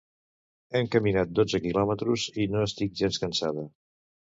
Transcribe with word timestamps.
Hem 0.79 0.89
caminat 0.95 1.37
dotze 1.41 1.63
quilòmetres 1.67 2.27
i 2.47 2.51
no 2.57 2.67
estic 2.73 3.01
gens 3.05 3.25
cansada 3.27 3.73